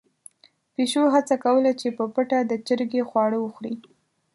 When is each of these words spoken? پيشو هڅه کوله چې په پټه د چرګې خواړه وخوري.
پيشو 0.73 1.03
هڅه 1.15 1.35
کوله 1.43 1.71
چې 1.79 1.87
په 1.97 2.03
پټه 2.13 2.39
د 2.45 2.51
چرګې 2.67 3.01
خواړه 3.09 3.37
وخوري. 3.41 3.75